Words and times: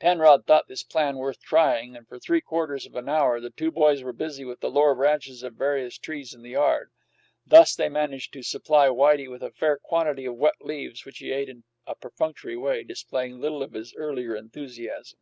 Penrod 0.00 0.46
thought 0.46 0.66
this 0.66 0.82
plan 0.82 1.16
worth 1.18 1.42
trying, 1.42 1.94
and 1.94 2.08
for 2.08 2.18
three 2.18 2.40
quarters 2.40 2.86
of 2.86 2.94
an 2.96 3.06
hour 3.06 3.38
the 3.38 3.50
two 3.50 3.70
boys 3.70 4.02
were 4.02 4.14
busy 4.14 4.42
with 4.42 4.58
the 4.60 4.70
lower 4.70 4.94
branches 4.94 5.42
of 5.42 5.56
various 5.56 5.98
trees 5.98 6.32
in 6.32 6.40
the 6.40 6.52
yard. 6.52 6.90
Thus 7.44 7.74
they 7.74 7.90
managed 7.90 8.32
to 8.32 8.42
supply 8.42 8.88
Whitey 8.88 9.28
with 9.30 9.42
a 9.42 9.50
fair 9.52 9.76
quantity 9.76 10.24
of 10.24 10.36
wet 10.36 10.62
leaves, 10.64 11.04
which 11.04 11.18
he 11.18 11.32
ate 11.32 11.50
in 11.50 11.64
a 11.86 11.94
perfunctory 11.94 12.56
way, 12.56 12.82
displaying 12.82 13.38
little 13.38 13.62
of 13.62 13.74
his 13.74 13.94
earlier 13.96 14.34
enthusiasm. 14.34 15.18